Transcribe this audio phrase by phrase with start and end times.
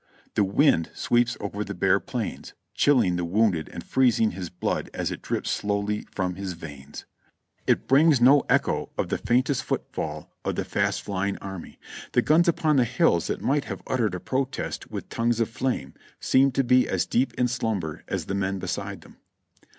[0.33, 5.11] The w^nd sweeps over the bare plains, chilling the wounded and freezing his blood as
[5.11, 7.05] it drips slowly from his veins;
[7.67, 11.77] it brings no echo of the faintest FREDERICKSBURG 3I9 footfall of the fast flying army;
[12.13, 15.93] the guns upon the hills that might have uttered a protest with tongues of flame
[16.19, 19.17] seemed to be as deep in slumber as the men beside them.